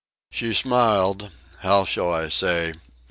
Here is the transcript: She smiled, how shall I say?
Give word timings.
She 0.31 0.55
smiled, 0.55 1.29
how 1.59 1.83
shall 1.85 2.11
I 2.11 2.29
say? 2.29 2.73